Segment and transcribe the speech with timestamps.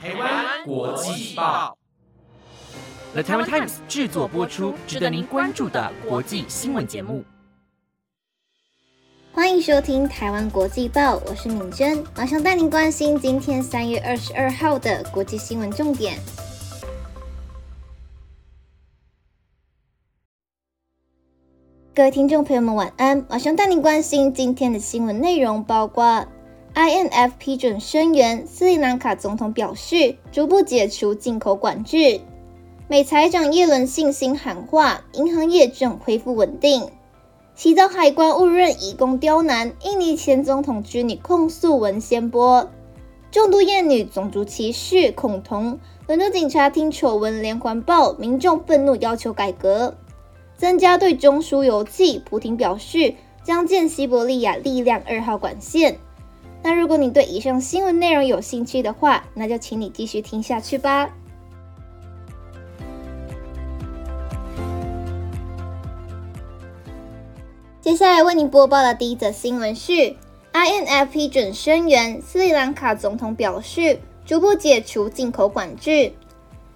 [0.00, 1.76] 台湾国际报
[3.14, 7.24] ，The Taiwan Times 制作播出，值得您关注的国际新闻节目。
[9.32, 16.16] 欢迎收听台湾国际报，我是敏珍，马上带您关心今天三月二十二号的国际新闻重点。
[21.92, 23.26] 各位听众朋友们，晚安！
[23.28, 26.24] 马上带您关心今天的新闻内容，包括
[26.78, 32.20] INF 批准声援斯里兰卡总统表示，逐步解除进口管制；
[32.86, 36.82] 美财长耶伦信心喊话，银行业正恢复稳定；
[37.56, 42.68] 西藏海关误认移工刁难，印尼前总统居女控诉文先波；
[43.32, 49.92] 重度厌女、种族歧视、恐同，伦敦警察厅丑闻连环爆，民众愤怒要求改革。
[50.56, 55.98] 增加对中枢油气，普廷表示将建西伯利亚力量二号管线。
[56.62, 61.08] 那如果你对以上新闻内容有兴趣的话，那就请你继续听下去吧。
[67.80, 70.14] 接下来为您播报的第一则新闻是
[70.52, 76.12] ：INF 批准声援斯里兰卡总统表示，逐步解除进口管制。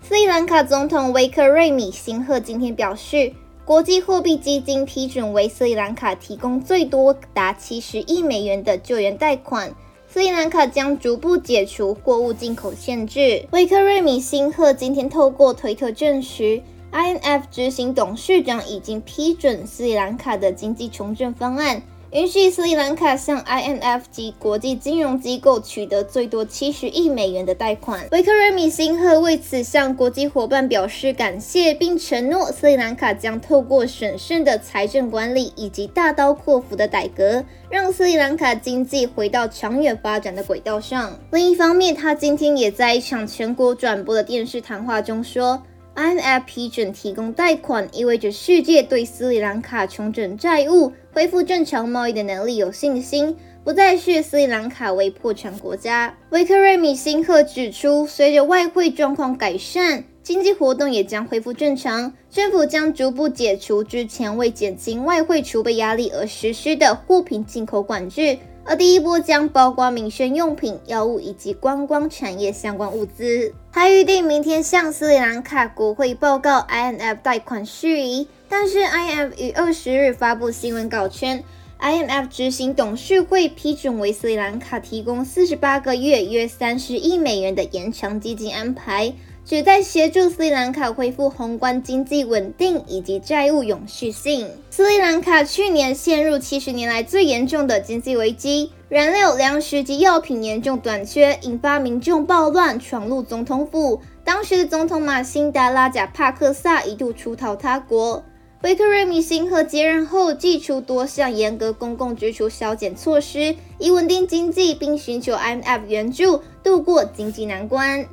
[0.00, 3.33] 斯里兰卡总统维克瑞米辛赫今天表示。
[3.73, 9.75] 国际货币基金批准为斯里兰卡提供最多达七十亿美元的救援贷款，
[10.06, 13.47] 斯里兰卡将逐步解除货物进口限制。
[13.51, 16.61] 维克瑞米辛赫今天透过推特证实
[16.92, 21.83] ，INF 执行董事长已经批准斯里兰卡的经济重建方案。
[22.12, 28.06] 允许斯里兰卡向 INF 及国际金融机构取得最多七十亿美元的贷款。
[28.12, 41.18] 维克瑞米辛赫为此向国际伙伴表示感谢，并承诺斯里兰卡将透过审慎的财政管理以及大刀阔斧的改革，让斯里兰卡经济回到长远发展的轨道上。
[41.30, 45.62] 另一方面，他今天也在一场全国转播的电视谈话中说。
[45.95, 56.17] IMF 批准提供贷款，意味着世界对斯里兰卡重整债务、恢复正常贸易的能力有信心，不再视斯里兰卡为破产国家。
[56.31, 68.38] 维克瑞米辛赫指出，随着外汇状况改善，经济活动也将恢复正常，政府将逐步解除之前为减轻外汇储备压力而实施的货品进口管制。
[68.64, 73.52] 而第一波将包括民生用品、药物以及观光产业相关物资。
[73.72, 81.42] 他预定明天向斯里兰卡国会报告 IMF 贷款事宜，但是 IMF 于二十日发布新闻稿称
[81.80, 89.12] ，IMF 执行董事会批准为斯里兰卡提供四十八个月约三十亿美元的延长基金安排。
[89.45, 94.48] 旨在协助斯里兰卡恢复宏观经济稳定以及债务永续性。
[94.70, 104.01] 斯里兰卡去年陷入七十年来最严重的经济危机，燃料、粮食及药品严重短缺，引发民众暴乱，闯入总统府。
[104.25, 108.23] 当时的总统马辛达拉贾帕克萨一度出逃他国。
[108.63, 118.07] 维克瑞米辛赫接任后，祭出多项严格公共支出削减措施，以稳定经济，并寻求 IMF 援助度过经济难关。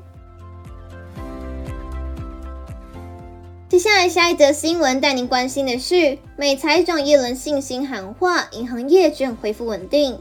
[3.69, 10.17] 接下来，下一则新闻带您关心的是，美财长耶伦信心喊话，银行业正恢复稳定。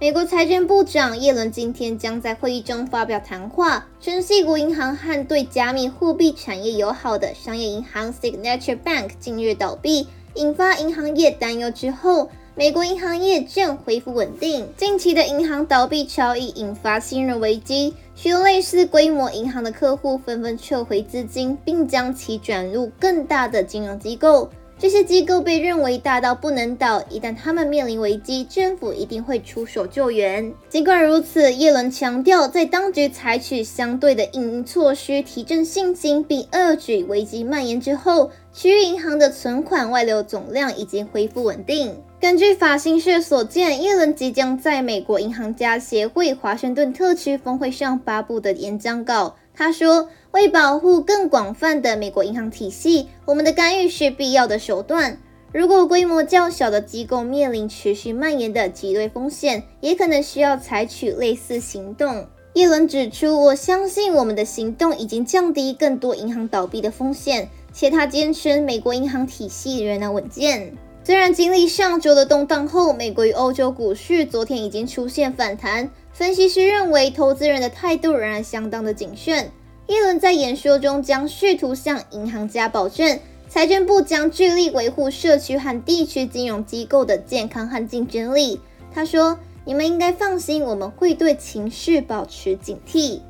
[0.00, 12.28] 美国财政部长耶伦今天将在会议中发表谈话，称系国银行和对加密货币产业友好的商业银行 Signature Bank 近日倒闭，引发银行业担忧之后。
[12.56, 24.50] 美国银行业正恢复稳定，近期的银行倒闭潮已引发信任危机，许多类似规模银行的客户纷纷撤回资金，并将其转入更大的金融机构。
[24.80, 30.54] 这些机构被认为大到不能倒，一旦他们面临危机，政府一定会出手救援。
[30.68, 41.92] 尽管如此，耶伦强调，在当局采取相对的应应措施提振信心并遏制危机蔓延之后，区域银行的存款外流总量已经恢复稳定。
[42.20, 49.34] 根据法新社所见，耶伦即将在美国银行家协会华盛顿特区峰会上发布的演讲稿。
[49.54, 55.18] 他说：“为保护更广泛的美国银行体系，我们的干预是必要的手段。
[55.52, 70.72] 如果规模较小的机构面临持续蔓延的挤兑风险，也可能需要采取类似行动。”耶伦指出：“我相信我们的行动已经降低更多银行倒闭的风险，且他坚称美国银行体系仍然稳健。”
[71.04, 79.50] 虽然经历上周的动荡后，美国与欧洲股市昨天已经出现反弹，分析师认为投资人的态度仍然相当的谨慎。
[79.88, 83.18] 耶伦在演说中将试图向银行家保证，
[83.48, 88.60] 财政部将致力维护社区和地区金融机构的健康和竞争力。
[88.92, 93.20] 他说：“你们应该放心，我们会对情绪保持警惕。”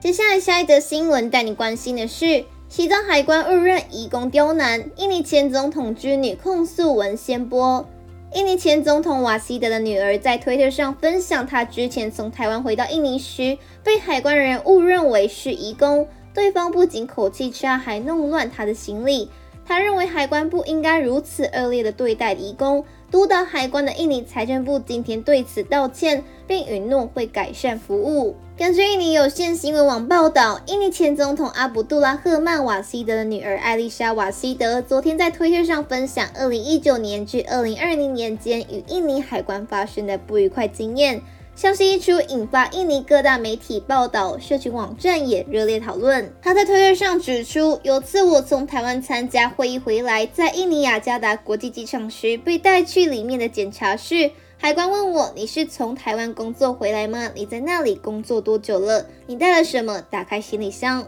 [0.00, 7.86] 接下来下一则新闻带你关心的是，西藏海关误认移工刁难，印尼前总统之女控诉文先波。
[8.32, 19.28] 印尼前总统瓦西德的女儿在推特上分享，她之前从台湾回到印尼时，被海关人员误认为是移工，对方不仅口气差，还弄乱她的行李。
[19.70, 22.84] 他认为海关不应该如此恶劣的对待移工。
[23.08, 28.34] 督导海关的印尼财政部今天对此道歉，并允诺会改善服务。
[28.58, 41.22] 根据印尼有线新闻网报道，印尼前总统阿卜杜拉赫曼瓦西德的女儿艾丽莎瓦西德昨天在推特上分享2019年至2020年间与印尼海关发生的不愉快经验。
[41.56, 46.32] 消息一出，引发印尼各大媒体报道，社群网站也热烈讨论。
[46.40, 54.30] 他在推特上指出，有次我从台湾参加会议回来，在印尼雅加达国际机场时，被带去里面的检查室。
[54.56, 57.30] 海关问我：“你是从台湾工作回来吗？
[57.34, 59.06] 你在那里工作多久了？
[59.26, 61.06] 你带了什么？”打开行李箱，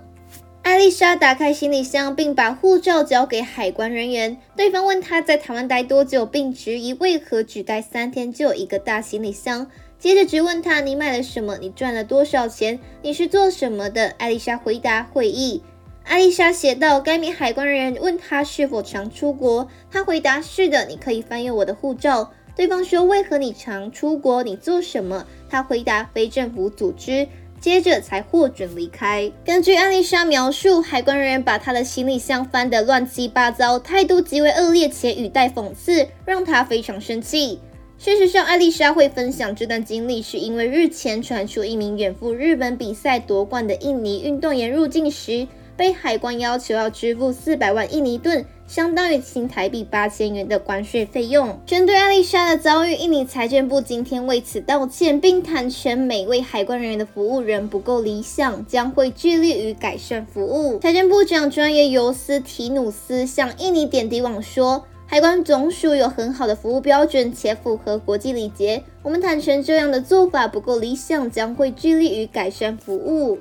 [0.63, 4.37] 艾丽莎打开行李箱，并把护照交给海关人员。
[4.57, 9.67] 对方问她在台湾待多久，并质疑为何只待三天就有一个大行李箱。
[10.03, 11.57] 接着质问他：“你买了什么？
[11.61, 12.77] 你赚了多少钱？
[13.03, 15.63] 你是做什么的？”艾丽莎回答：“会议。”
[16.03, 22.33] 艾丽莎写道：“该名海关人员问他是否常出国，他回答：“是的。”你可以翻阅我的护照。
[22.57, 24.43] 对方说：“为何你常出国？
[24.43, 27.29] 你做什么？”他回答：“非政府组织。”
[27.63, 29.31] 接着才获准离开。
[29.45, 37.61] 根据艾丽莎描述，海关人员把他的行李箱翻得乱七八糟，态度极为恶劣且语带讽刺，让他非常生气。
[38.05, 45.47] 事实上，艾丽莎会分享这段经历，是因为日前传出一名远赴日本比赛夺冠的印尼运动员入境时，
[45.77, 51.57] 被海关要求要支付四百万印尼盾（相当于新台币八千元）的关税费用。
[51.65, 60.81] 针对艾丽莎的遭遇，印尼财政部今天为此道歉，并坦诚每位海关人员的服务仍不够理想，将会致力于改善服务。
[60.81, 64.87] 财政部长专业尤斯提努斯向印尼点滴网说。
[65.13, 68.83] 海关总署有很好的服务标准，且符合国际礼节。
[69.03, 73.39] 我们坦诚这样的做法不够理想，将会致力于改善服务。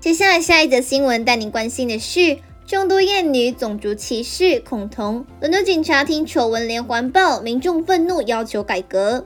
[0.00, 9.24] 接下来下一则新闻带您关心的是众多艳女种族歧视恐同，伦敦警察厅丑闻连环爆，民众愤怒要求改革。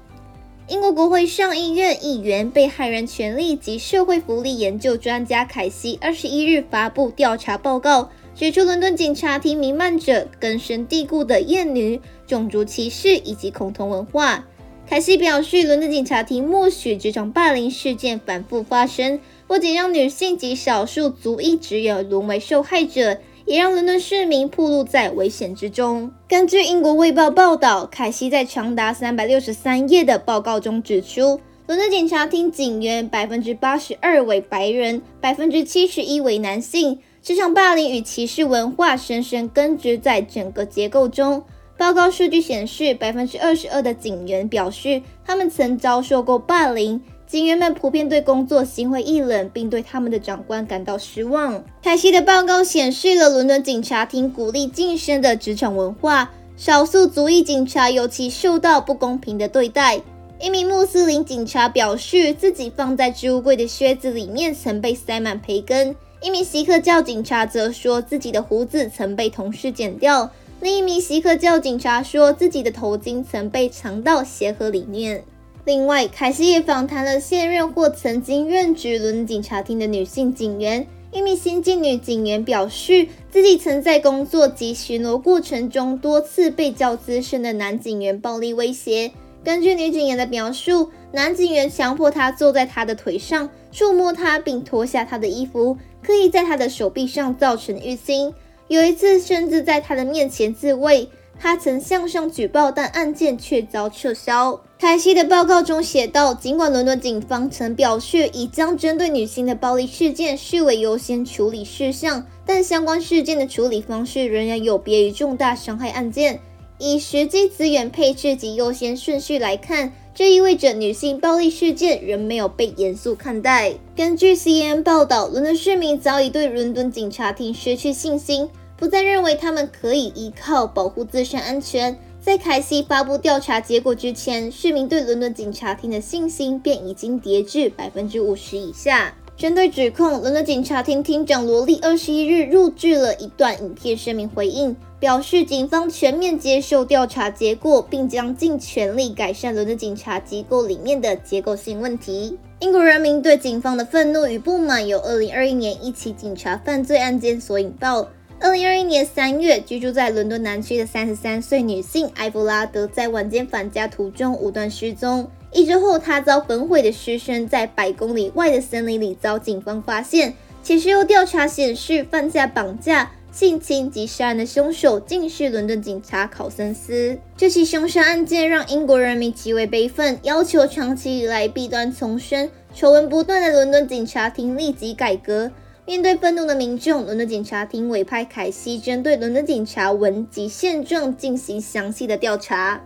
[0.70, 14.46] 英国国会上议院议员、被害人权利及社会福利研究专家凯西二十一日发布调查报告，指出伦敦警察厅弥漫着根深蒂固的厌女、种族歧视以及恐同文化。
[14.88, 19.18] 凯西表示，伦敦警察厅默许职场霸凌事件反复发生，
[19.48, 23.18] 不仅让女性及少数族裔职员沦为受害者。
[23.50, 26.08] 也让伦敦市民暴露在危险之中。
[26.28, 37.00] 根据英国卫报报道，凯西在长达三百六十三页的报告中指出，伦敦警察厅警员百分之八十二为白人，百分之七十一为男性。
[37.20, 41.42] 职场霸凌与歧视文化深深根植在整个结构中。
[41.76, 47.02] 报告数据显示，百分之二十二的警员表示，他们曾遭受过霸凌。
[47.30, 51.62] 警员们普遍对工作心灰意冷，并对他们的长官感到失望。
[51.80, 60.00] 凯西的报告显示了伦敦警察厅鼓励晋升的职场文化，少数族裔警察尤其受到不公平的对待。
[60.40, 65.94] 一名穆斯林警察表示，自己放在置物柜的靴子里面曾被塞满培根。
[66.20, 70.28] 一名锡克教警察则说自己的胡子曾被同事剪掉。
[70.60, 75.22] 另一名锡克教警察说自己的头巾曾被藏到鞋盒里面。
[75.70, 80.84] 另外，凯西也访谈了现任或曾经任职伦警察厅的女性警员。
[81.12, 89.12] 一名新晋女警员表示，自己曾在工作及巡逻过程中多次被较资深的男警员暴力威胁。
[89.44, 98.34] 根据女警员的描述，男警员强迫她坐在他的腿上，触摸她并脱下她的衣服，刻意在她的手臂上造成淤青。
[98.66, 101.08] 有一次，甚至在她的面前自慰。
[101.42, 104.60] 他曾向上举报，但案件却遭撤销。
[104.78, 116.40] 凯西的报告中写道：尽管伦敦警方曾表示已将针对女性的暴力事件视为优先处理事项，但相关事件的处理方式仍然有别于重大伤害案件。
[116.78, 123.74] 以实际资源配置及优先顺序来看，这意味着女性暴力事件仍没有被严肃看待。
[123.96, 128.48] 根据 CNN 报道，伦敦市民早已对伦敦警察厅失去信心。
[128.80, 131.94] 不再认为他们可以依靠保护自身安全。
[132.18, 139.14] 在凯西发布调查结果之前，市民对伦敦警察厅的信心便已经跌至百分之五十以下。
[139.36, 152.38] 针对指控，伦敦警察厅厅长罗莉二十一日录制了一段影片声明回应，表示警方全面接受调查结果，并将尽全力改善伦敦警察机构里面的结构性问题。
[152.60, 158.06] 英国人民对警方的愤怒与不满由二零二一年一起警察犯罪案件所引爆。
[158.42, 165.30] 二零二一年三月，居住在伦敦南区的三十三岁女性埃弗拉德在晚间返家途中无端失踪。
[165.52, 170.32] 一周后，她遭焚毁的尸身在百公里外的森林里遭警方发现。
[170.62, 177.18] 且事后调查显示，犯下绑架、性侵及杀人的凶手竟是伦敦警察考森斯。
[177.36, 185.50] 这起凶杀案件让英国人民极为悲愤，要求长期以来弊端丛生、丑闻不断的伦敦警察厅立即改革。
[185.90, 192.80] 面对愤怒的民众，伦敦警察厅委派凯西针对伦敦警察文及现状进行详细的调查。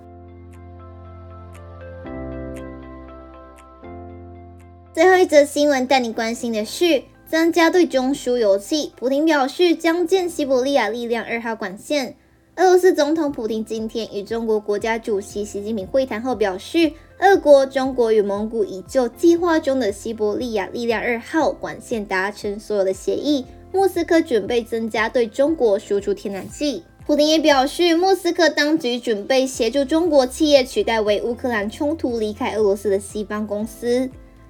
[4.95, 7.03] 最后一则新闻带你关心的是。
[7.27, 12.15] 增加对中枢油气，普京表示将建西伯利亚力量二号管线。
[12.57, 23.45] 俄罗斯总统普京今天与中国国家主席习近平会谈后表示，俄国、中国与蒙古已就计划中的西伯利亚力量二号管线达成所有的协议。
[23.73, 26.85] 莫斯科准备增加对中国输出天然气。
[27.05, 34.09] 普京也表示，莫斯科当局准备协助中国企业取代为乌克兰冲突离开俄罗斯的西方公司。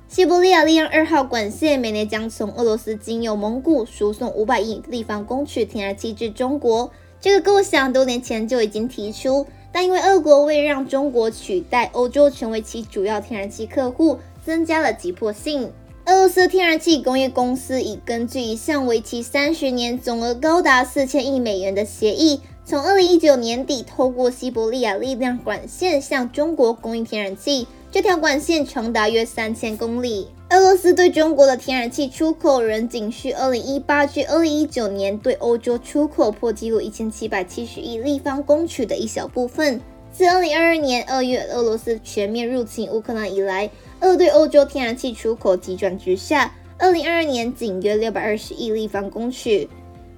[0.08, 6.90] 西伯利亚力量二号管线每年将从俄罗斯经由蒙古输送五百亿立方公尺天然气至中国。
[7.25, 15.73] 这个构想多年前就已经提出，但因为俄国为让中国取代欧洲成为其主要天然气客户，增加了急迫性。
[16.04, 27.66] 俄罗斯天然气工业公司已根据一项为期三十年、总额高达四千亿美元的协议，从二零一九年底透过西伯利亚力量管线向中国供应天然气。
[27.94, 30.26] 这条管线长达约三千公里。
[30.50, 39.80] 俄罗斯对中国的天然气出口仍仅需二零一八至二零一九年对欧洲出口破纪录一千七百七十亿立方公尺的一小部分。
[40.12, 43.70] 自二零二二年二月俄罗斯全面入侵乌克兰以来，
[44.00, 49.68] 俄对欧洲天然气出口急转直下，二零二二年仅约六百二十亿立方公尺。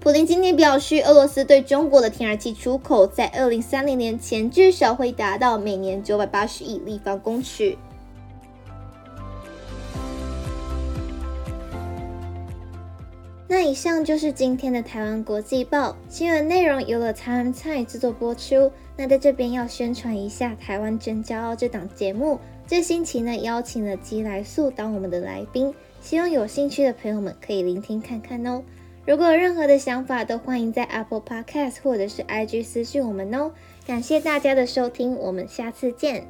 [0.07, 7.77] 普林今天表示，俄罗斯对中国的天然气出口在二零三零年前至少会达到每年九百八十亿立方公尺。
[13.49, 18.71] 那以上就是今天的台湾国际报新闻内容，由了台湾菜制作播出。
[18.97, 28.63] 那在这边要宣传一下《台湾真骄傲》这档节目，这星期呢邀请了吉来素当我们的来宾，希望有兴趣的朋友们可以聆听看看哦。
[29.07, 33.53] 如果有任何的想法，都欢迎在 Apple Podcast 或者是 IG 私讯我们哦。
[33.87, 36.27] 感谢大家的收听，我们下次见。